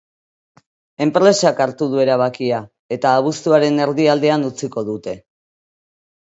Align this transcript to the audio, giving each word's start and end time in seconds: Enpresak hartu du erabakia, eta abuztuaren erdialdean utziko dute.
Enpresak 1.05 1.61
hartu 1.65 1.89
du 1.91 2.01
erabakia, 2.05 2.63
eta 2.97 3.13
abuztuaren 3.21 3.79
erdialdean 3.87 4.51
utziko 4.51 4.89
dute. 4.93 5.19